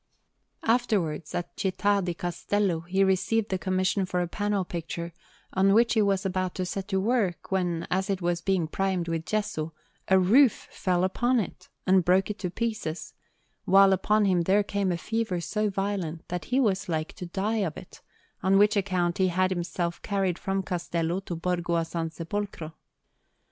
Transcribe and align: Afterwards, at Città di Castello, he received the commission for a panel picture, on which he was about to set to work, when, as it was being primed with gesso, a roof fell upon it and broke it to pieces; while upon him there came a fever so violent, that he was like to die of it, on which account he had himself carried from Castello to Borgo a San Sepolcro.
Afterwards, 0.63 1.35
at 1.35 1.55
Città 1.55 2.03
di 2.03 2.15
Castello, 2.15 2.79
he 2.79 3.03
received 3.03 3.49
the 3.49 3.59
commission 3.59 4.03
for 4.07 4.19
a 4.19 4.27
panel 4.27 4.65
picture, 4.65 5.13
on 5.53 5.75
which 5.75 5.93
he 5.93 6.01
was 6.01 6.25
about 6.25 6.55
to 6.55 6.65
set 6.65 6.87
to 6.87 6.99
work, 6.99 7.51
when, 7.51 7.85
as 7.91 8.09
it 8.09 8.19
was 8.19 8.41
being 8.41 8.65
primed 8.67 9.07
with 9.07 9.27
gesso, 9.27 9.73
a 10.07 10.17
roof 10.17 10.67
fell 10.71 11.03
upon 11.03 11.39
it 11.39 11.69
and 11.85 12.03
broke 12.03 12.31
it 12.31 12.39
to 12.39 12.49
pieces; 12.49 13.13
while 13.65 13.93
upon 13.93 14.25
him 14.25 14.41
there 14.41 14.63
came 14.63 14.91
a 14.91 14.97
fever 14.97 15.39
so 15.39 15.69
violent, 15.69 16.27
that 16.29 16.45
he 16.45 16.59
was 16.59 16.89
like 16.89 17.13
to 17.13 17.27
die 17.27 17.57
of 17.57 17.77
it, 17.77 18.01
on 18.41 18.57
which 18.57 18.75
account 18.75 19.19
he 19.19 19.27
had 19.27 19.51
himself 19.51 20.01
carried 20.01 20.39
from 20.39 20.63
Castello 20.63 21.19
to 21.19 21.35
Borgo 21.35 21.75
a 21.75 21.85
San 21.85 22.09
Sepolcro. 22.09 22.73